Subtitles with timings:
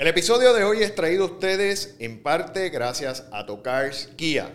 [0.00, 4.50] El episodio de hoy es traído a ustedes en parte gracias a Tocars Kia,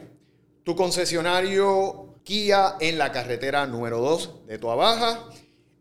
[0.64, 5.24] tu concesionario Kia en la carretera número 2 de Tua Baja.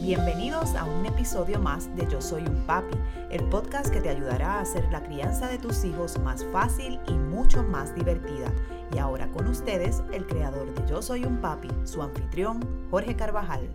[0.02, 2.98] Bienvenidos a un episodio más de Yo Soy un Papi,
[3.30, 7.14] el podcast que te ayudará a hacer la crianza de tus hijos más fácil y
[7.14, 8.52] mucho más divertida.
[8.92, 13.70] Y ahora con ustedes, el creador de Yo Soy un Papi, su anfitrión, Jorge Carvajal.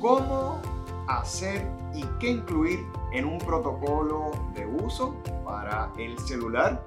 [0.00, 0.62] ¿Cómo
[1.08, 2.78] hacer y qué incluir
[3.12, 6.84] en un protocolo de uso para el celular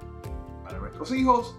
[0.64, 1.58] para nuestros hijos?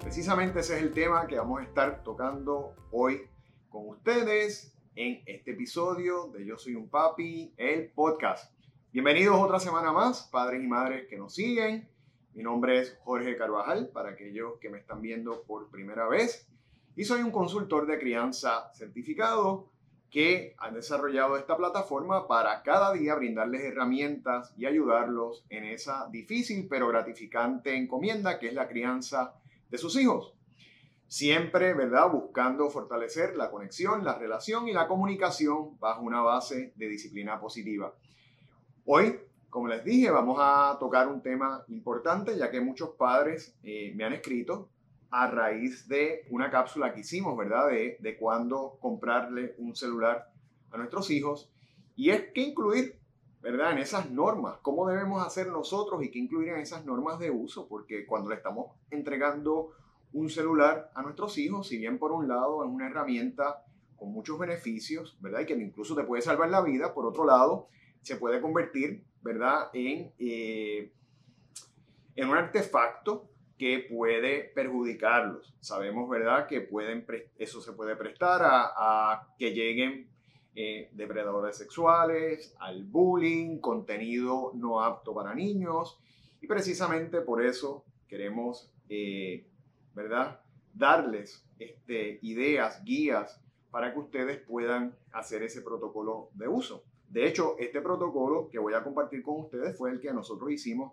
[0.00, 3.20] Precisamente ese es el tema que vamos a estar tocando hoy
[3.68, 8.52] con ustedes en este episodio de Yo Soy un Papi, el podcast.
[8.92, 11.88] Bienvenidos otra semana más, padres y madres que nos siguen.
[12.34, 16.46] Mi nombre es Jorge Carvajal, para aquellos que me están viendo por primera vez.
[16.94, 19.70] Y soy un consultor de crianza certificado
[20.10, 26.66] que han desarrollado esta plataforma para cada día brindarles herramientas y ayudarlos en esa difícil
[26.68, 29.34] pero gratificante encomienda que es la crianza
[29.70, 30.34] de sus hijos.
[31.12, 32.10] Siempre, ¿verdad?
[32.10, 37.92] Buscando fortalecer la conexión, la relación y la comunicación bajo una base de disciplina positiva.
[38.86, 43.92] Hoy, como les dije, vamos a tocar un tema importante, ya que muchos padres eh,
[43.94, 44.70] me han escrito
[45.10, 47.68] a raíz de una cápsula que hicimos, ¿verdad?
[47.68, 50.32] De, de cuándo comprarle un celular
[50.70, 51.52] a nuestros hijos.
[51.94, 52.98] Y es qué incluir,
[53.42, 53.72] ¿verdad?
[53.72, 57.68] En esas normas, cómo debemos hacer nosotros y qué incluir en esas normas de uso,
[57.68, 59.72] porque cuando le estamos entregando
[60.12, 63.64] un celular a nuestros hijos, si bien por un lado es una herramienta
[63.96, 65.40] con muchos beneficios, ¿verdad?
[65.40, 67.68] Y que incluso te puede salvar la vida, por otro lado,
[68.02, 69.70] se puede convertir, ¿verdad?
[69.72, 70.92] En, eh,
[72.16, 73.28] en un artefacto
[73.62, 75.54] que puede perjudicarlos.
[75.60, 76.48] Sabemos, ¿verdad?
[76.48, 77.06] Que pueden
[77.38, 80.08] eso se puede prestar a, que lleguen
[80.56, 86.00] eh, depredadores sexuales, al bullying, contenido no apto para niños.
[86.40, 89.46] Y precisamente por eso queremos eh,
[89.94, 90.40] ¿verdad?
[90.74, 96.84] Darles este, ideas, guías para que ustedes puedan hacer ese protocolo de uso.
[97.08, 100.92] De hecho, este protocolo que voy a compartir con ustedes fue el que nosotros hicimos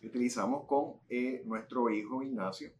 [0.00, 2.70] y utilizamos con eh, nuestro hijo Ignacio,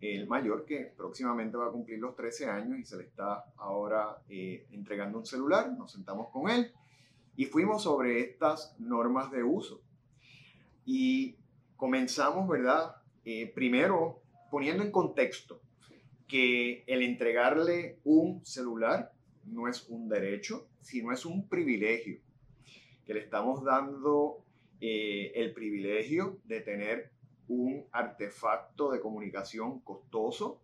[0.00, 4.18] el mayor que próximamente va a cumplir los 13 años y se le está ahora
[4.28, 5.70] eh, entregando un celular.
[5.72, 6.72] Nos sentamos con él
[7.36, 9.80] y fuimos sobre estas normas de uso.
[10.84, 11.36] Y
[11.76, 12.96] comenzamos, ¿verdad?
[13.24, 14.21] Eh, primero
[14.52, 15.62] poniendo en contexto
[16.28, 19.10] que el entregarle un celular
[19.46, 22.20] no es un derecho, sino es un privilegio,
[23.06, 24.44] que le estamos dando
[24.78, 27.12] eh, el privilegio de tener
[27.48, 30.60] un artefacto de comunicación costoso,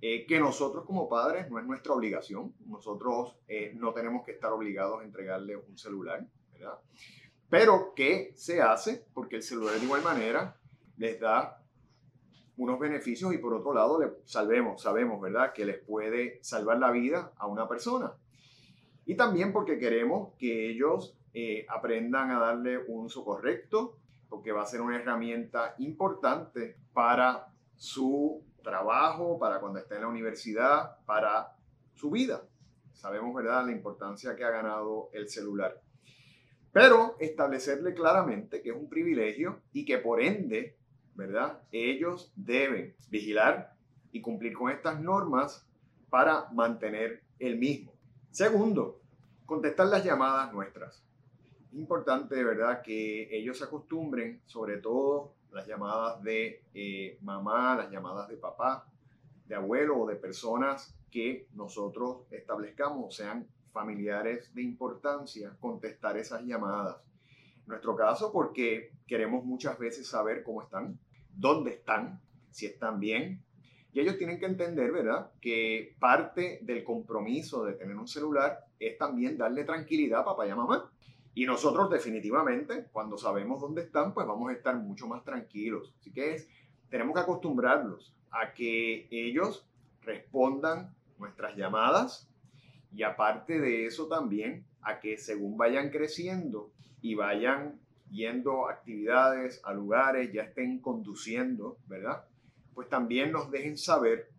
[0.00, 4.52] eh, que nosotros como padres no es nuestra obligación, nosotros eh, no tenemos que estar
[4.52, 6.78] obligados a entregarle un celular, ¿verdad?
[7.50, 10.56] Pero que se hace porque el celular de igual manera
[10.96, 11.63] les da
[12.56, 16.90] unos beneficios y por otro lado le salvemos, sabemos, ¿verdad?, que les puede salvar la
[16.90, 18.12] vida a una persona.
[19.06, 23.98] Y también porque queremos que ellos eh, aprendan a darle un uso correcto,
[24.28, 27.46] porque va a ser una herramienta importante para
[27.76, 31.54] su trabajo, para cuando esté en la universidad, para
[31.94, 32.42] su vida.
[32.92, 35.80] Sabemos, ¿verdad?, la importancia que ha ganado el celular.
[36.72, 40.76] Pero establecerle claramente que es un privilegio y que por ende,
[41.14, 43.74] ¿verdad?, ellos deben vigilar
[44.12, 45.66] y cumplir con estas normas
[46.10, 47.92] para mantener el mismo.
[48.30, 49.00] Segundo,
[49.46, 51.02] contestar las llamadas nuestras.
[51.72, 57.90] Es importante, ¿verdad?, que ellos se acostumbren, sobre todo las llamadas de eh, mamá, las
[57.90, 58.86] llamadas de papá,
[59.46, 66.96] de abuelo o de personas que nosotros establezcamos, sean familiares de importancia, contestar esas llamadas.
[67.66, 70.98] Nuestro caso, porque queremos muchas veces saber cómo están,
[71.34, 72.20] dónde están,
[72.50, 73.42] si están bien.
[73.92, 78.98] Y ellos tienen que entender, ¿verdad?, que parte del compromiso de tener un celular es
[78.98, 80.90] también darle tranquilidad a papá y a mamá.
[81.32, 85.94] Y nosotros definitivamente, cuando sabemos dónde están, pues vamos a estar mucho más tranquilos.
[85.98, 86.48] Así que es,
[86.90, 89.66] tenemos que acostumbrarlos a que ellos
[90.02, 92.28] respondan nuestras llamadas
[92.94, 96.70] y aparte de eso también a que según vayan creciendo
[97.00, 97.80] y vayan
[98.10, 102.24] yendo a actividades, a lugares, ya estén conduciendo, ¿verdad?
[102.74, 104.30] Pues también nos dejen saber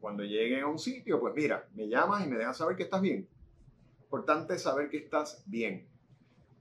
[0.00, 3.00] cuando lleguen a un sitio, pues mira, me llamas y me dejas saber que estás
[3.00, 3.28] bien.
[4.02, 5.86] Importante saber que estás bien.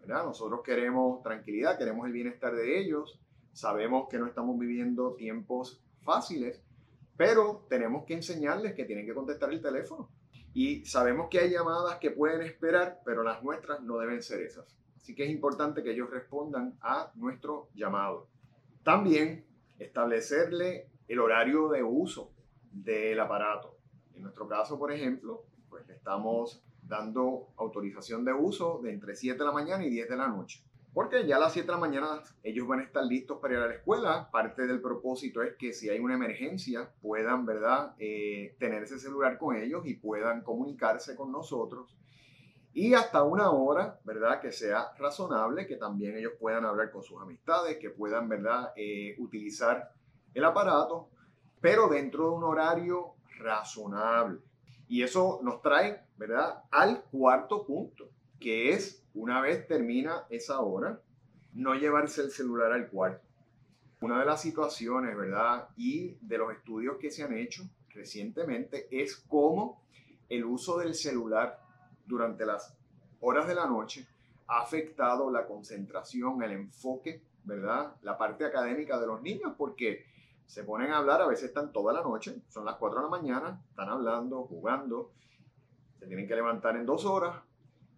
[0.02, 0.26] ¿verdad?
[0.26, 3.20] Nosotros queremos tranquilidad, queremos el bienestar de ellos,
[3.54, 6.62] sabemos que no estamos viviendo tiempos fáciles,
[7.18, 10.10] pero tenemos que enseñarles que tienen que contestar el teléfono.
[10.54, 14.76] Y sabemos que hay llamadas que pueden esperar, pero las nuestras no deben ser esas.
[14.98, 18.28] Así que es importante que ellos respondan a nuestro llamado.
[18.84, 19.46] También
[19.80, 22.32] establecerle el horario de uso
[22.72, 23.78] del aparato.
[24.14, 29.46] En nuestro caso, por ejemplo, pues estamos dando autorización de uso de entre 7 de
[29.46, 30.64] la mañana y 10 de la noche.
[30.94, 33.60] Porque ya a las 7 de la mañana ellos van a estar listos para ir
[33.62, 34.30] a la escuela.
[34.30, 39.38] Parte del propósito es que si hay una emergencia puedan, ¿verdad?, eh, tener ese celular
[39.38, 41.98] con ellos y puedan comunicarse con nosotros.
[42.74, 47.22] Y hasta una hora, ¿verdad?, que sea razonable, que también ellos puedan hablar con sus
[47.22, 49.92] amistades, que puedan, ¿verdad?, eh, utilizar
[50.34, 51.10] el aparato,
[51.62, 54.40] pero dentro de un horario razonable.
[54.90, 58.10] Y eso nos trae, ¿verdad?, al cuarto punto,
[58.40, 61.00] que es, una vez termina esa hora,
[61.54, 63.28] no llevarse el celular al cuarto.
[64.02, 69.16] Una de las situaciones, ¿verdad?, y de los estudios que se han hecho recientemente es
[69.16, 69.82] cómo
[70.30, 71.62] el uso del celular
[72.06, 72.76] durante las
[73.20, 74.08] horas de la noche
[74.48, 77.96] ha afectado la concentración, el enfoque, ¿verdad?
[78.02, 80.06] La parte académica de los niños, porque
[80.46, 83.10] se ponen a hablar, a veces están toda la noche, son las 4 de la
[83.10, 85.12] mañana, están hablando, jugando,
[86.00, 87.36] se tienen que levantar en dos horas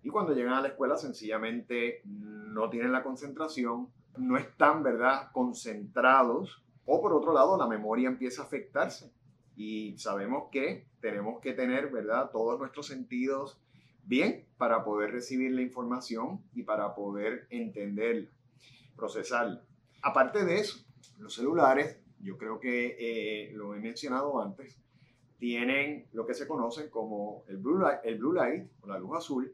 [0.03, 6.63] y cuando llegan a la escuela sencillamente no tienen la concentración, no están, ¿verdad?, concentrados
[6.85, 9.11] o por otro lado la memoria empieza a afectarse
[9.55, 13.59] y sabemos que tenemos que tener, ¿verdad?, todos nuestros sentidos
[14.05, 18.29] bien para poder recibir la información y para poder entenderla,
[18.97, 19.63] procesarla.
[20.01, 20.85] Aparte de eso,
[21.17, 24.79] los celulares yo creo que eh, lo he mencionado antes,
[25.37, 29.17] tienen lo que se conoce como el blue, light, el blue light o la luz
[29.17, 29.53] azul,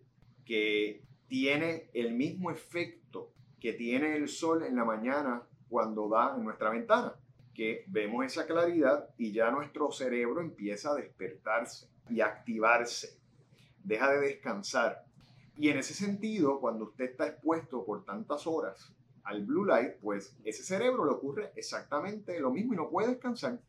[0.49, 6.43] que tiene el mismo efecto que tiene el sol en la mañana cuando da en
[6.43, 7.13] nuestra ventana,
[7.53, 13.19] que vemos esa claridad y ya nuestro cerebro empieza a despertarse y activarse,
[13.83, 15.05] deja de descansar.
[15.55, 18.91] Y en ese sentido, cuando usted está expuesto por tantas horas
[19.25, 23.59] al blue light, pues ese cerebro le ocurre exactamente lo mismo y no puede descansar.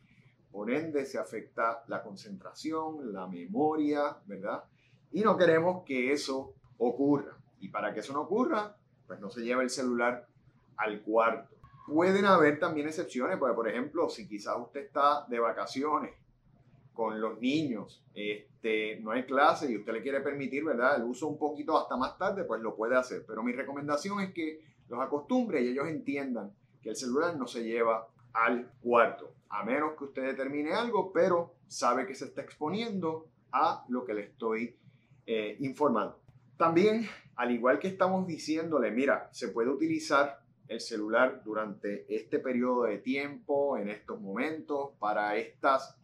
[0.50, 4.64] Por ende, se afecta la concentración, la memoria, ¿verdad?
[5.12, 7.36] Y no queremos que eso ocurra.
[7.60, 10.26] Y para que eso no ocurra, pues no se lleva el celular
[10.76, 11.54] al cuarto.
[11.86, 16.14] Pueden haber también excepciones, porque por ejemplo, si quizás usted está de vacaciones
[16.92, 20.96] con los niños, este, no hay clase y usted le quiere permitir, ¿verdad?
[20.96, 23.24] El uso un poquito hasta más tarde, pues lo puede hacer.
[23.26, 27.64] Pero mi recomendación es que los acostumbre y ellos entiendan que el celular no se
[27.64, 33.26] lleva al cuarto, a menos que usted determine algo, pero sabe que se está exponiendo
[33.52, 34.76] a lo que le estoy
[35.26, 36.19] eh, informando.
[36.60, 42.82] También, al igual que estamos diciéndole, mira, se puede utilizar el celular durante este periodo
[42.82, 45.96] de tiempo, en estos momentos, para estas,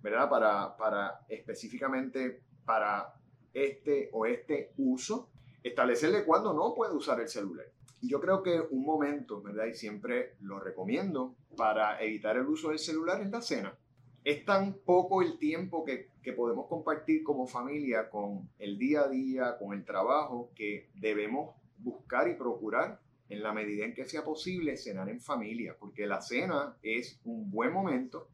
[0.00, 0.30] ¿verdad?
[0.30, 3.12] Para, para específicamente para
[3.52, 5.30] este o este uso,
[5.64, 7.66] establecerle cuándo no puede usar el celular.
[8.00, 9.66] Yo creo que un momento, ¿verdad?
[9.66, 13.76] Y siempre lo recomiendo para evitar el uso del celular es la cena.
[14.24, 19.58] Es tan poco el tiempo que, podemos compartir como familia con el día a día,
[19.58, 24.78] con el trabajo, que debemos buscar y procurar en la medida en que sea posible
[24.78, 28.28] cenar en familia, porque la cena es un buen momento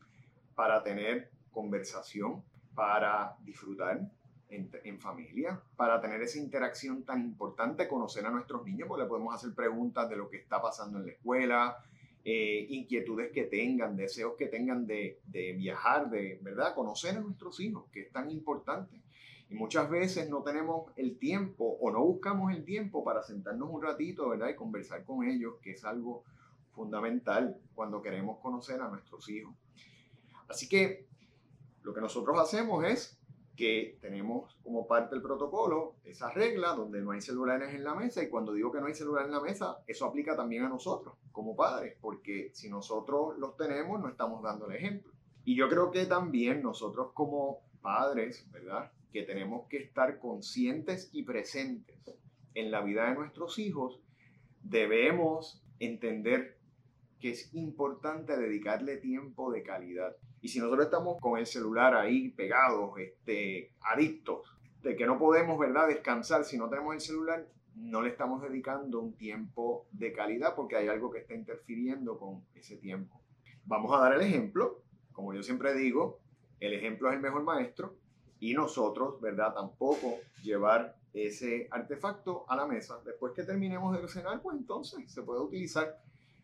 [0.54, 2.44] para tener conversación,
[2.74, 4.08] para disfrutar
[4.50, 9.34] en, familia, para tener esa interacción tan importante, conocer a nuestros niños, porque le podemos
[9.34, 11.76] hacer preguntas de lo que está pasando en la escuela,
[12.24, 17.60] eh, inquietudes que tengan, deseos que tengan de, de, viajar, de verdad, conocer a nuestros
[17.60, 19.00] hijos, que es tan importante.
[19.48, 23.82] Y muchas veces no tenemos el tiempo o no buscamos el tiempo para sentarnos un
[23.82, 24.50] ratito, ¿verdad?
[24.50, 26.24] Y conversar con ellos, que es algo
[26.72, 29.54] fundamental cuando queremos conocer a nuestros hijos.
[30.48, 31.06] Así que
[31.82, 33.19] lo que nosotros hacemos es
[33.56, 38.22] que tenemos como parte del protocolo esa regla donde no hay celulares en la mesa
[38.22, 41.14] y cuando digo que no hay celular en la mesa, eso aplica también a nosotros
[41.32, 45.12] como padres, porque si nosotros los tenemos no estamos dando el ejemplo.
[45.44, 48.92] Y yo creo que también nosotros como padres, ¿verdad?
[49.12, 51.98] Que tenemos que estar conscientes y presentes
[52.54, 54.00] en la vida de nuestros hijos,
[54.62, 56.58] debemos entender
[57.20, 60.16] que es importante dedicarle tiempo de calidad.
[60.40, 65.58] Y si nosotros estamos con el celular ahí pegados, este, adictos, de que no podemos,
[65.58, 70.54] ¿verdad?, descansar si no tenemos el celular, no le estamos dedicando un tiempo de calidad
[70.54, 73.20] porque hay algo que está interfiriendo con ese tiempo.
[73.64, 74.82] Vamos a dar el ejemplo,
[75.12, 76.18] como yo siempre digo,
[76.60, 77.94] el ejemplo es el mejor maestro
[78.38, 79.54] y nosotros, ¿verdad?
[79.54, 83.00] Tampoco llevar ese artefacto a la mesa.
[83.04, 86.00] Después que terminemos de cenar, pues entonces se puede utilizar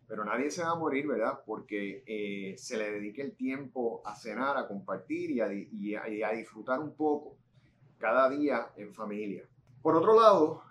[0.09, 1.41] pero nadie se va a morir, ¿verdad?
[1.45, 6.95] Porque eh, se le dedique el tiempo a cenar, a compartir y a, disfrutar un
[6.95, 7.37] poco
[7.99, 9.43] cada día en familia.
[9.83, 10.63] Por otro lado,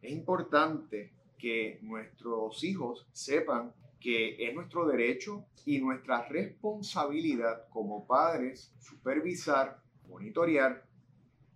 [0.00, 8.72] es importante que nuestros hijos sepan que es nuestro derecho y nuestra responsabilidad como padres
[8.78, 10.84] supervisar, monitorear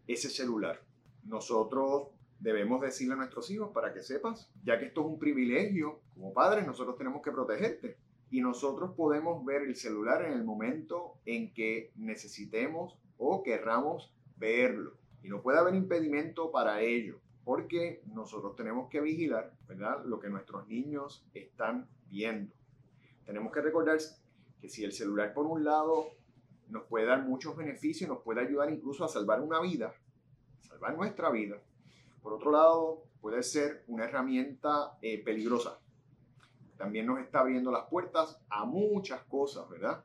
[0.07, 0.83] ese celular.
[1.25, 2.09] Nosotros
[2.43, 6.33] debemos decirle a nuestros hijos para que sepas, ya que esto es un privilegio, como
[6.33, 7.97] padres nosotros tenemos que protegerte.
[8.31, 14.97] Y nosotros podemos ver el celular en el momento en que necesitemos o querramos verlo.
[15.23, 20.05] Y no puede haber impedimento para ello, porque nosotros tenemos que vigilar, ¿verdad?
[20.05, 22.53] Lo que nuestros niños están viendo.
[23.25, 23.99] Tenemos que recordar
[24.61, 26.09] que si el celular por un lado
[26.71, 29.95] nos puede dar muchos beneficios, nos puede ayudar incluso a salvar una vida,
[30.63, 31.61] salvar nuestra vida,
[32.23, 35.79] por otro lado, puede ser una herramienta eh, peligrosa.
[36.77, 40.05] También nos está abriendo las puertas a muchas cosas, ¿verdad?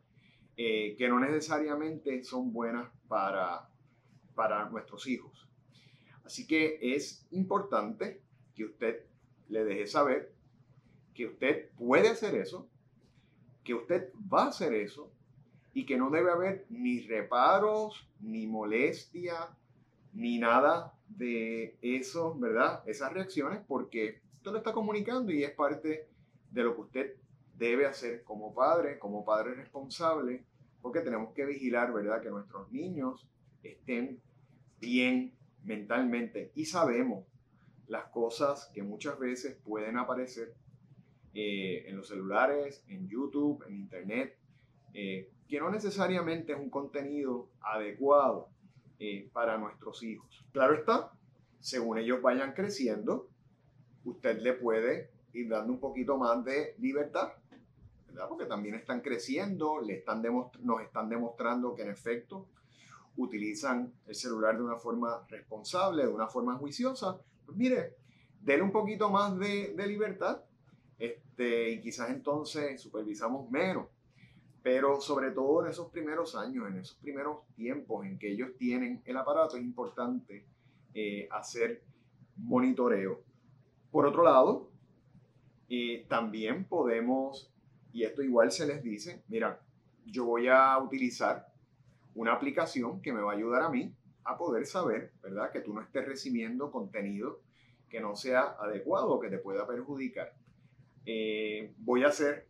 [0.56, 3.70] Eh, que no necesariamente son buenas para,
[4.36, 5.48] para nuestros hijos.
[6.24, 8.22] Así que es importante
[8.56, 9.06] que usted
[9.50, 10.34] le deje saber
[11.14, 12.68] que usted puede hacer eso,
[13.64, 15.12] que usted va a hacer eso
[15.74, 19.50] y que no debe haber ni reparos, ni molestia,
[20.14, 22.84] ni nada de eso, ¿verdad?
[22.86, 26.08] Esas reacciones, porque usted lo está comunicando y es parte
[26.52, 27.16] de lo que usted
[27.58, 30.44] debe hacer como padre, como padre responsable,
[30.82, 32.22] porque tenemos que vigilar, ¿verdad?
[32.22, 33.28] Que nuestros niños
[33.64, 34.22] estén
[34.80, 35.34] bien
[35.64, 37.26] mentalmente y sabemos
[37.88, 40.54] las cosas que muchas veces pueden aparecer
[41.34, 44.38] eh, en los celulares, en YouTube, en Internet,
[44.94, 48.50] eh, que no necesariamente es un contenido adecuado
[49.00, 50.46] eh, para nuestros hijos.
[50.52, 51.12] Claro está,
[51.60, 53.30] según ellos vayan creciendo,
[54.06, 57.34] usted le puede ir dando un poquito más de libertad,
[58.08, 58.28] ¿verdad?
[58.30, 60.24] Porque también están creciendo, le están
[60.62, 62.48] nos están demostrando que en efecto
[63.18, 67.20] utilizan el celular de una forma responsable, de una forma juiciosa.
[67.46, 67.96] Pues mire,
[68.42, 70.42] denle un poquito más de, de libertad
[70.98, 73.88] este, y quizás entonces supervisamos menos
[74.64, 79.02] pero sobre todo en esos primeros años, en esos primeros tiempos en que ellos tienen
[79.06, 80.46] el aparato, es importante
[80.94, 81.84] eh, hacer
[82.36, 83.22] monitoreo.
[83.92, 84.70] Por otro lado,
[85.70, 87.52] eh, también podemos,
[87.94, 89.62] y esto igual se les dice, mira,
[90.06, 91.48] yo voy a utilizar
[92.16, 95.52] una aplicación que me va a ayudar a mí a poder saber, ¿verdad?
[95.52, 97.42] Que tú no estés recibiendo contenido
[97.90, 100.34] que no sea adecuado o que te pueda perjudicar.
[101.06, 102.47] Eh, voy a hacer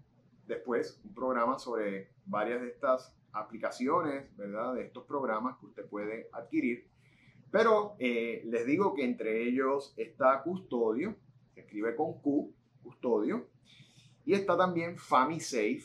[0.47, 4.73] después un programa sobre varias de estas aplicaciones, ¿verdad?
[4.75, 6.87] De estos programas que usted puede adquirir.
[7.51, 11.15] Pero eh, les digo que entre ellos está Custodio,
[11.53, 13.47] se escribe con Q, Custodio,
[14.25, 15.83] y está también FamiSafe,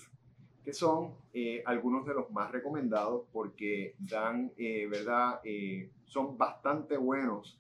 [0.65, 5.41] que son eh, algunos de los más recomendados porque dan, eh, ¿verdad?
[6.05, 7.59] son bastante buenos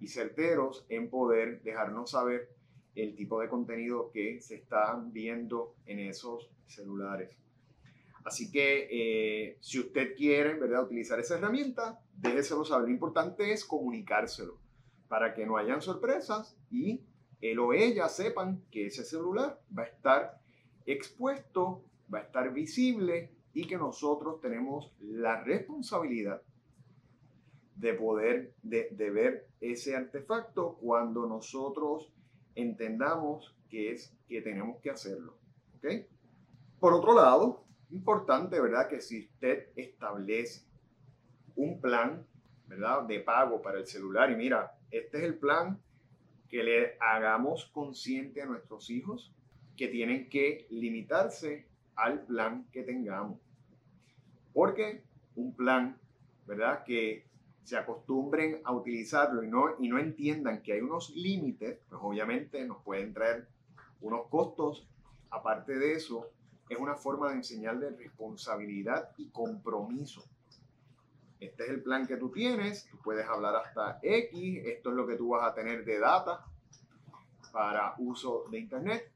[0.00, 2.51] y certeros en poder dejarnos saber
[2.94, 7.36] el tipo de contenido que se está viendo en esos celulares.
[8.24, 10.84] Así que eh, si usted quiere ¿verdad?
[10.84, 12.88] utilizar esa herramienta, déjeselo saber.
[12.88, 14.58] Lo importante es comunicárselo
[15.08, 17.02] para que no hayan sorpresas y
[17.40, 20.40] él o ella sepan que ese celular va a estar
[20.86, 26.40] expuesto, va a estar visible y que nosotros tenemos la responsabilidad
[27.74, 32.12] de poder, de, de ver ese artefacto cuando nosotros
[32.54, 35.36] entendamos que es que tenemos que hacerlo.
[35.76, 36.06] ¿ok?
[36.78, 38.88] Por otro lado, importante, ¿verdad?
[38.88, 40.66] Que si usted establece
[41.54, 42.26] un plan,
[42.66, 43.02] ¿verdad?
[43.04, 45.80] De pago para el celular y mira, este es el plan
[46.48, 49.34] que le hagamos consciente a nuestros hijos
[49.76, 53.40] que tienen que limitarse al plan que tengamos.
[54.52, 55.02] Porque
[55.34, 55.98] un plan,
[56.46, 56.84] ¿verdad?
[56.84, 57.26] Que
[57.64, 62.64] se acostumbren a utilizarlo y no, y no entiendan que hay unos límites, pues obviamente
[62.64, 63.46] nos pueden traer
[64.00, 64.86] unos costos.
[65.30, 66.28] Aparte de eso,
[66.68, 70.24] es una forma de enseñar de responsabilidad y compromiso.
[71.40, 75.06] Este es el plan que tú tienes, tú puedes hablar hasta X, esto es lo
[75.06, 76.44] que tú vas a tener de data
[77.52, 79.10] para uso de Internet,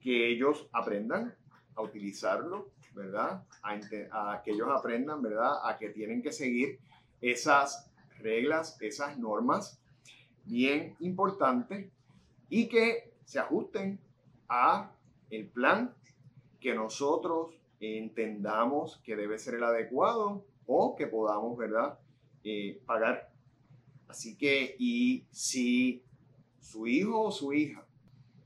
[0.00, 1.34] que ellos aprendan
[1.76, 3.44] a utilizarlo, ¿verdad?
[3.62, 5.68] A, que ellos aprendan, ¿verdad?
[5.68, 6.78] A que tienen que seguir
[7.24, 9.80] esas reglas, esas normas
[10.44, 11.90] bien importantes
[12.50, 13.98] y que se ajusten
[14.48, 14.92] a
[15.30, 15.94] el plan
[16.60, 21.98] que nosotros entendamos que debe ser el adecuado o que podamos, ¿verdad?
[22.44, 23.32] Eh, pagar.
[24.06, 26.02] Así que, y si
[26.60, 27.86] su hijo o su hija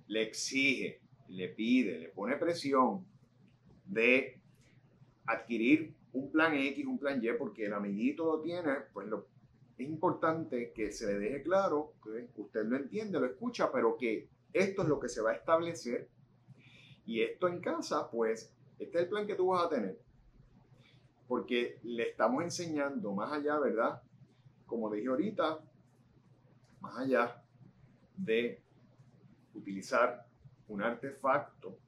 [0.06, 3.04] le exige, le pide, le pone presión
[3.84, 4.40] de
[5.26, 9.26] adquirir un plan X, un plan Y, porque el amiguito lo tiene, pues lo,
[9.78, 14.28] es importante que se le deje claro, que usted lo entiende, lo escucha, pero que
[14.52, 16.08] esto es lo que se va a establecer
[17.06, 20.00] y esto en casa, pues este es el plan que tú vas a tener.
[21.28, 24.02] Porque le estamos enseñando más allá, ¿verdad?
[24.66, 25.60] Como dije ahorita,
[26.80, 27.42] más allá
[28.16, 28.60] de
[29.54, 30.26] utilizar
[30.68, 31.78] un artefacto,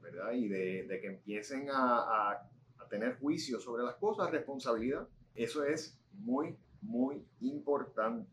[0.00, 0.32] ¿verdad?
[0.32, 2.51] Y de, que empiecen a
[2.92, 5.08] tener juicio sobre las cosas, responsabilidad.
[5.34, 8.30] Eso es muy, muy importante.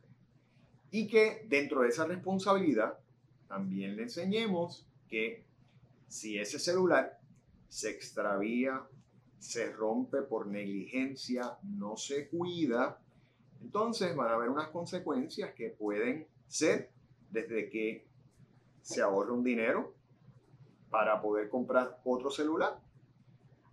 [0.92, 3.00] Y que dentro de esa responsabilidad
[3.48, 5.46] también le enseñemos que
[6.10, 7.22] si ese celular
[7.70, 8.84] se extravía,
[9.38, 13.00] se rompe por negligencia, no se cuida,
[13.62, 16.92] entonces van a haber unas consecuencias que pueden ser
[17.32, 18.06] desde que
[18.82, 19.94] se ahorra un dinero
[20.90, 22.89] para poder comprar otro celular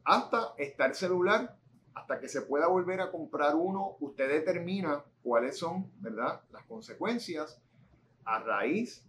[0.07, 1.57] hasta estar celular,
[1.92, 7.61] hasta que se pueda volver a comprar uno, usted determina cuáles son, ¿verdad?, las consecuencias
[8.25, 9.05] a raíz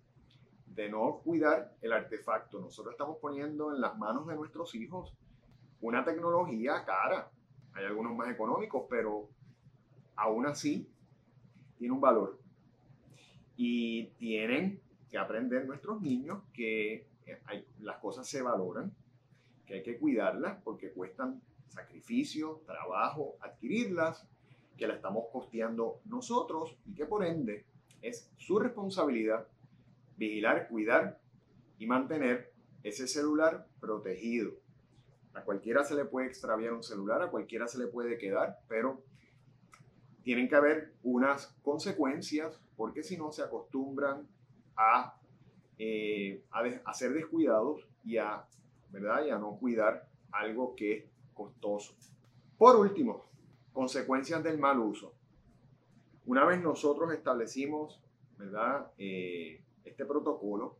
[0.65, 2.59] de no cuidar el artefacto.
[2.59, 5.13] Nosotros estamos poniendo en las manos de nuestros hijos
[5.81, 7.29] una tecnología cara.
[7.73, 9.29] Hay algunos más económicos, pero
[10.15, 10.89] aún así
[11.77, 12.39] tiene un valor.
[13.55, 14.81] Y tienen
[15.11, 17.07] que aprender nuestros niños que
[17.81, 18.95] las cosas se valoran,
[19.67, 24.25] que hay que cuidarlas porque cuestan sacrificio, trabajo, adquirirlas,
[24.77, 27.65] que la estamos costeando nosotros y que por ende
[28.01, 29.47] es su responsabilidad
[30.17, 31.19] vigilar, cuidar
[31.77, 32.53] y mantener
[32.83, 34.53] ese celular protegido.
[35.33, 39.03] A cualquiera se le puede extraviar un celular, a cualquiera se le puede quedar, pero
[40.23, 44.27] tienen que haber unas consecuencias porque si no se acostumbran
[44.75, 45.19] a,
[45.77, 48.45] eh, a ser descuidados y a
[48.91, 49.25] ¿verdad?
[49.25, 51.95] Y a no cuidar algo que es costoso.
[52.57, 53.25] Por último,
[53.73, 55.13] consecuencias del mal uso.
[56.25, 58.01] Una vez nosotros establecimos,
[58.37, 58.91] ¿verdad?
[58.97, 60.77] Eh, este protocolo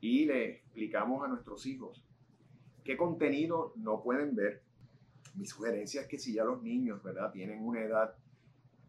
[0.00, 2.04] y le explicamos a nuestros hijos
[2.84, 4.62] qué contenido no pueden ver.
[5.34, 7.30] Mi sugerencia es que si ya los niños, ¿verdad?
[7.32, 8.14] Tienen una edad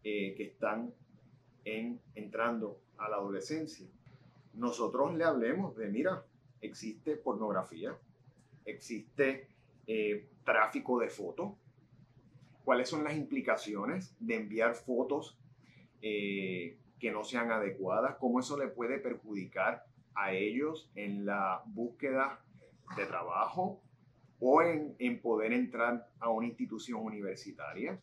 [0.02, 0.92] eh, que están
[1.64, 3.86] en, entrando a la adolescencia,
[4.54, 6.24] nosotros le hablemos de, mira,
[6.60, 7.96] existe pornografía,
[8.64, 9.48] existe
[9.86, 11.52] eh, tráfico de fotos,
[12.64, 15.38] cuáles son las implicaciones de enviar fotos
[16.00, 22.40] eh, que no sean adecuadas, cómo eso le puede perjudicar a ellos en la búsqueda
[22.96, 23.80] de trabajo
[24.38, 28.00] o en, poder entrar a una institución universitaria,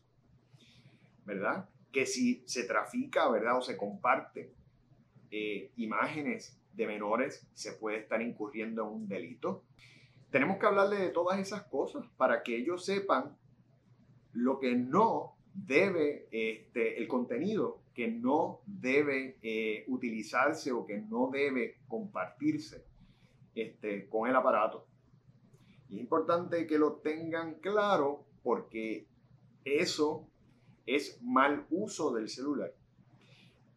[1.24, 1.68] ¿verdad?
[1.92, 3.58] Que si se trafica, ¿verdad?
[3.58, 4.52] O se comparte
[5.30, 9.64] eh, imágenes de menores, se puede estar incurriendo en un delito
[10.30, 13.36] tenemos que hablarle de todas esas cosas para que ellos sepan
[14.32, 21.30] lo que no debe, este, el contenido que no debe eh, utilizarse o que no
[21.32, 22.84] debe compartirse
[23.54, 24.86] este, con el aparato.
[25.88, 29.08] Y es importante que lo tengan claro porque
[29.64, 30.28] eso
[30.86, 32.72] es mal uso del celular.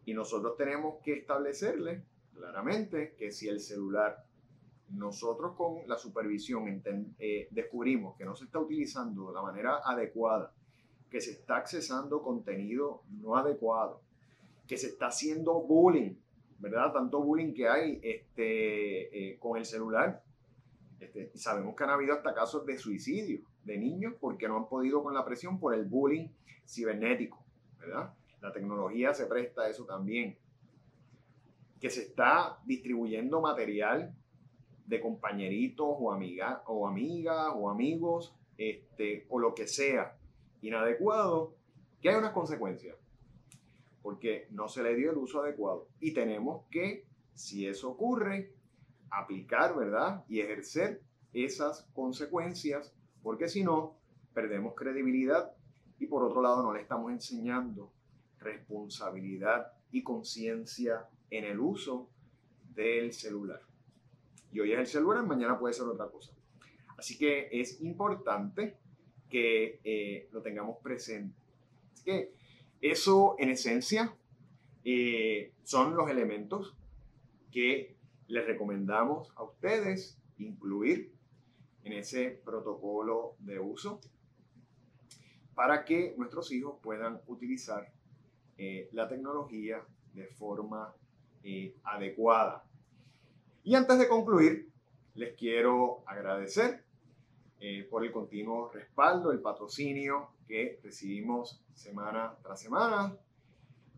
[0.05, 4.25] Y nosotros tenemos que establecerle claramente que si el celular
[4.93, 6.82] nosotros con la supervisión
[7.19, 10.53] eh, descubrimos que no se está utilizando de la manera adecuada,
[11.10, 14.01] que se está accesando contenido no adecuado,
[14.67, 16.15] que se está haciendo bullying,
[16.60, 16.93] ¿verdad?
[16.93, 20.23] Tanto bullying que hay este, eh, con el celular.
[20.99, 25.03] Este, sabemos que han habido hasta casos de suicidio de niños porque no han podido
[25.03, 26.27] con la presión por el bullying
[26.65, 27.43] cibernético,
[27.79, 28.13] ¿verdad?
[28.41, 30.38] La tecnología se presta a eso también.
[31.79, 34.15] Que se está distribuyendo material
[34.85, 40.17] de compañeritos o, amiga, o amigas o amigos este, o lo que sea
[40.61, 41.55] inadecuado,
[42.01, 42.95] que hay unas consecuencias
[44.03, 45.87] porque no se le dio el uso adecuado.
[45.99, 48.53] Y tenemos que, si eso ocurre,
[49.09, 50.25] aplicar, ¿verdad?
[50.27, 52.93] Y ejercer esas consecuencias,
[53.23, 53.95] porque si no,
[54.33, 55.53] perdemos credibilidad
[55.99, 57.91] y por otro lado no le estamos enseñando
[58.39, 62.09] responsabilidad y conciencia en el uso
[62.75, 63.61] del celular.
[64.53, 66.31] Y hoy es el celular, mañana puede ser otra cosa.
[66.95, 68.77] Así que es importante
[69.27, 71.35] que eh, lo tengamos presente.
[71.91, 72.33] Así que
[72.81, 74.15] eso, en esencia,
[74.85, 76.75] eh, son los elementos
[77.51, 77.95] que
[78.27, 81.11] les recomendamos a ustedes incluir
[81.83, 83.99] en ese protocolo de uso
[85.55, 87.91] para que nuestros hijos puedan utilizar
[88.59, 90.93] eh, la tecnología de forma
[91.83, 92.63] adecuada.
[93.65, 94.69] Y antes de concluir,
[95.15, 96.84] les quiero agradecer
[97.89, 103.15] por el continuo respaldo, el patrocinio que recibimos semana tras semana.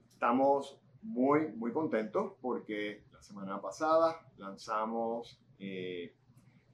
[0.08, 6.14] Estamos muy, muy contentos porque la semana pasada lanzamos eh,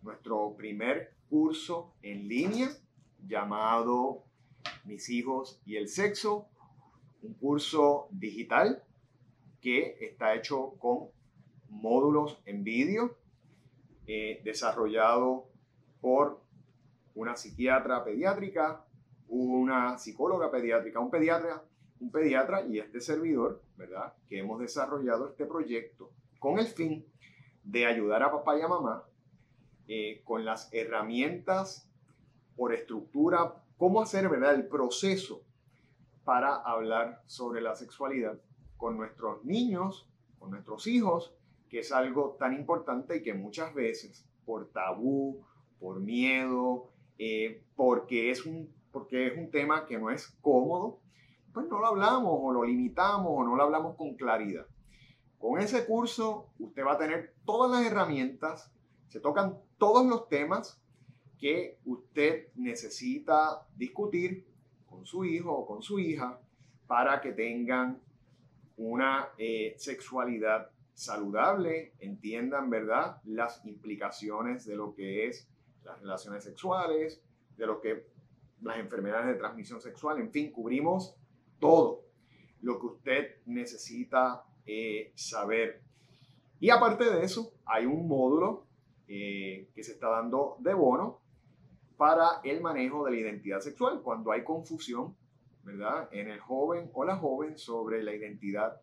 [0.02, 2.70] nuestro primer curso en línea
[3.26, 4.26] llamado
[4.84, 6.50] Mis hijos y el sexo,
[7.22, 8.84] un curso digital
[9.62, 11.08] que está hecho con
[11.72, 13.18] módulos en vídeo,
[14.06, 15.48] eh, desarrollado
[16.02, 16.42] por
[17.16, 18.86] una psiquiatra pediátrica,
[19.28, 21.64] una psicóloga pediátrica, un pediatra,
[22.00, 24.14] un pediatra y este servidor, ¿verdad?
[24.28, 27.06] Que hemos desarrollado este proyecto con el fin
[27.64, 29.06] de ayudar a papá y a mamá
[29.88, 31.88] eh, con las herramientas
[32.56, 34.56] por estructura, cómo hacer, ¿verdad?
[34.56, 35.44] El proceso
[36.26, 38.40] para hablar sobre la sexualidad
[38.78, 40.08] con nuestros niños,
[40.40, 41.34] con nuestros hijos,
[41.72, 45.42] que es algo tan importante y que muchas veces por tabú,
[45.80, 51.00] por miedo, eh, porque es un porque es un tema que no es cómodo,
[51.54, 54.68] pues no lo hablamos o lo limitamos o no lo hablamos con claridad.
[55.40, 58.70] Con ese curso usted va a tener todas las herramientas,
[59.08, 60.78] se tocan todos los temas
[61.40, 64.46] que usted necesita discutir
[64.90, 66.38] con su hijo o con su hija
[66.86, 68.02] para que tengan
[68.76, 70.70] una eh, sexualidad
[71.02, 75.50] saludable, entiendan, ¿verdad?, las implicaciones de lo que es
[75.84, 77.24] las relaciones sexuales,
[77.58, 78.06] de lo que
[78.62, 81.16] las enfermedades de transmisión sexual, en fin, cubrimos
[81.60, 82.06] todo
[82.62, 85.82] lo que usted necesita eh, saber.
[86.60, 88.68] Y aparte de eso, hay un módulo
[89.08, 91.20] eh, que se está dando de bono
[91.98, 95.16] para el manejo de la identidad sexual, cuando hay confusión,
[95.64, 96.10] ¿verdad?
[96.12, 98.80] En el joven o la joven sobre la identidad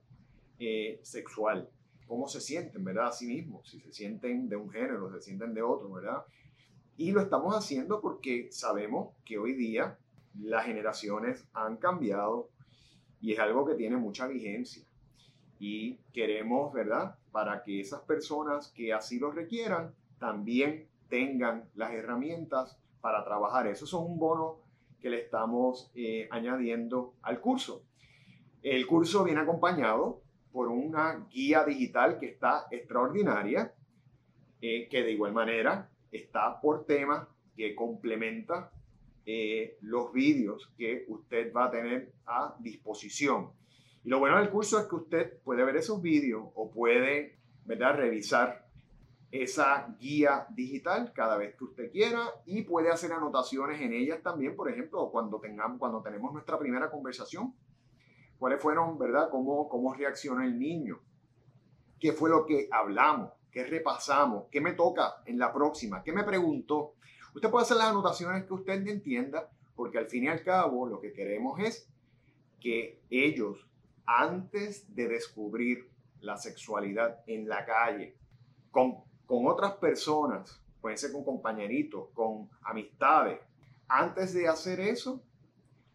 [0.59, 1.71] eh, sexual.
[2.09, 3.09] ¿Cómo se sienten, verdad?
[3.09, 6.25] A sí mismos, si se sienten de un género, se sienten de otro, ¿verdad?
[6.97, 9.99] Y lo estamos haciendo porque sabemos que hoy día
[10.41, 12.49] las generaciones han cambiado
[13.21, 14.85] y es algo que tiene mucha vigencia.
[15.59, 17.19] Y queremos, ¿verdad?
[17.31, 23.67] Para que esas personas que así lo requieran también tengan las herramientas para trabajar.
[23.67, 24.61] Eso es un bono
[25.01, 27.83] que le estamos eh, añadiendo al curso.
[28.63, 30.23] El curso viene acompañado
[30.59, 33.73] por una guía digital que está extraordinaria,
[34.61, 38.73] eh, que de igual manera está por tema que complementa
[39.25, 43.53] eh, los vídeos que usted va a tener a disposición.
[44.03, 47.95] Y lo bueno del curso es que usted puede ver esos vídeos o puede ¿verdad?
[47.95, 48.67] revisar
[49.31, 54.57] esa guía digital cada vez que usted quiera y puede hacer anotaciones en ellas también,
[54.57, 57.55] por ejemplo, cuando, tengamos, cuando tenemos nuestra primera conversación.
[58.39, 59.31] ¿Cuáles fueron, verdad?
[59.31, 61.01] ¿Cómo, cómo reacciona el niño?
[61.99, 63.33] ¿Qué fue lo que hablamos?
[63.51, 64.45] ¿Qué repasamos?
[64.51, 66.03] ¿Qué me toca en la próxima?
[66.03, 66.95] ¿Qué me preguntó?
[67.35, 71.01] Usted puede hacer las anotaciones que usted entienda, porque al fin y al cabo lo
[71.01, 71.89] que queremos es
[72.61, 73.67] que ellos,
[74.07, 78.17] antes de descubrir la sexualidad en la calle,
[78.71, 83.41] con, con otras personas, pueden ser con compañeritos, con amistades,
[83.89, 85.23] antes de hacer eso,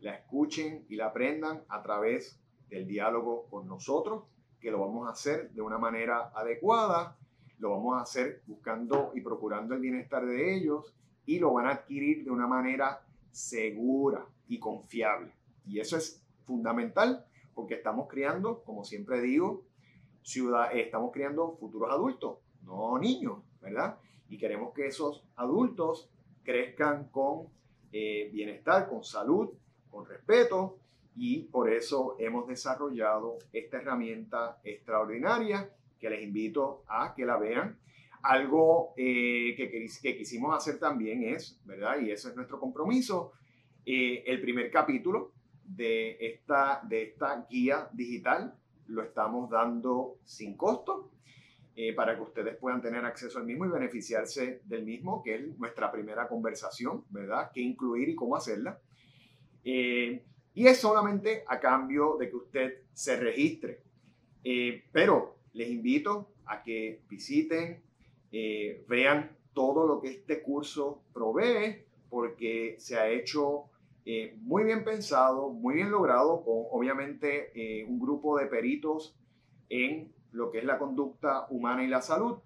[0.03, 2.39] la escuchen y la aprendan a través
[2.69, 4.25] del diálogo con nosotros,
[4.59, 7.17] que lo vamos a hacer de una manera adecuada
[7.63, 10.93] lo vamos a hacer buscando y procurando el bienestar de ellos
[11.25, 15.31] y lo van a adquirir de una manera segura y confiable.
[15.65, 19.63] Y eso es fundamental porque estamos criando, como siempre digo,
[20.23, 23.97] ciudad, estamos criando futuros adultos, no niños, ¿verdad?
[24.27, 26.09] Y queremos que esos adultos
[26.43, 27.47] crezcan con
[27.93, 29.51] eh, bienestar, con salud,
[29.93, 30.79] con respeto,
[31.15, 37.77] y por eso hemos desarrollado esta herramienta extraordinaria que les invito a que la vean.
[38.23, 41.99] Algo eh, que, quisimos hacer también es, ¿verdad?
[42.01, 43.33] Y eso es nuestro compromiso,
[43.85, 48.55] eh, el primer capítulo de esta, de esta guía digital
[48.87, 51.11] lo estamos dando sin costo
[51.75, 55.57] eh, para que ustedes puedan tener acceso al mismo y beneficiarse del mismo, que es
[55.57, 57.51] nuestra primera conversación, ¿verdad?
[57.53, 58.79] ¿Qué incluir y cómo hacerla?
[59.63, 60.23] Eh,
[60.53, 63.81] y es solamente a cambio de que usted se registre.
[64.43, 67.81] Eh, pero les invito a que visiten,
[68.87, 73.69] vean todo lo que este curso provee, porque se ha hecho
[74.05, 79.15] eh, muy bien pensado, muy bien logrado, con obviamente eh, un grupo de peritos
[79.69, 82.39] en lo que es la conducta humana y la salud,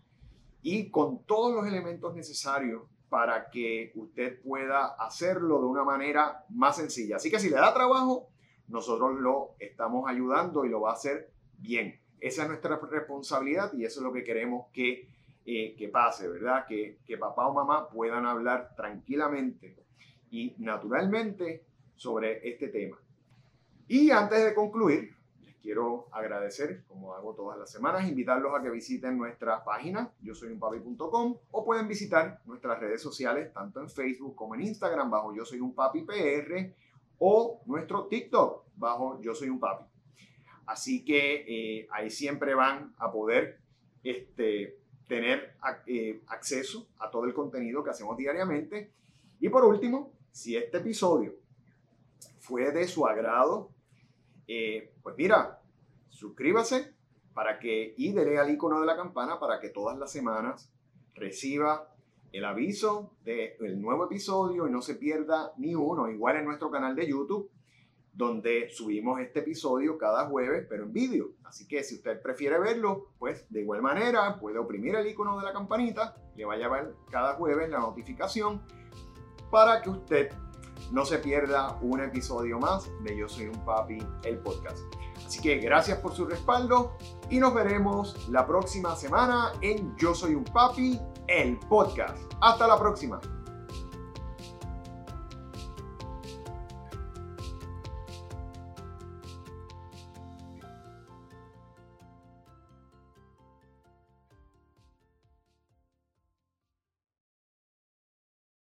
[0.62, 6.78] y con todos los elementos necesarios para que usted pueda hacerlo de una manera más
[6.78, 7.18] sencilla.
[7.18, 8.30] Así que si le da trabajo,
[8.68, 12.00] nosotros lo estamos ayudando y lo va a hacer bien.
[12.20, 15.08] Esa es nuestra responsabilidad y eso es lo que queremos que,
[15.46, 16.66] eh, que pase, ¿verdad?
[16.68, 19.76] Que, que papá o mamá puedan hablar tranquilamente
[20.30, 21.64] y naturalmente
[21.96, 22.98] sobre este tema.
[23.88, 25.17] Y antes de concluir,
[25.62, 30.50] quiero agradecer, como hago todas las semanas, invitarlos a que visiten nuestra página, yo soy
[30.50, 35.34] un papi.com, o pueden visitar nuestras redes sociales, tanto en Facebook como en Instagram, bajo
[35.34, 36.74] yo soy un papi PR,
[37.20, 39.86] o nuestro TikTok, bajo yo soy un papi.
[40.66, 43.60] Así que eh, ahí siempre van a poder
[44.04, 48.92] este, tener eh, acceso a todo el contenido que hacemos diariamente.
[49.40, 51.36] Y por último, si este episodio
[52.40, 53.72] fue de su agrado,
[54.48, 55.62] eh, pues mira,
[56.10, 56.94] suscríbase
[57.34, 60.72] para que y dele al icono de la campana para que todas las semanas
[61.14, 61.94] reciba
[62.32, 66.10] el aviso del nuevo episodio y no se pierda ni uno.
[66.10, 67.50] Igual en nuestro canal de YouTube,
[68.14, 71.32] donde subimos este episodio cada jueves, pero en vídeo.
[71.44, 75.46] Así que si usted prefiere verlo, pues de igual manera puede oprimir el icono de
[75.46, 78.64] la campanita, le va a llevar cada jueves la notificación
[79.52, 80.30] para que usted
[80.92, 84.80] no se pierda un episodio más de Yo Soy un Papi, el podcast.
[85.26, 86.98] Así que gracias por su respaldo
[87.30, 92.18] y nos veremos la próxima semana en Yo Soy un Papi, el podcast.
[92.42, 93.20] Hasta la próxima.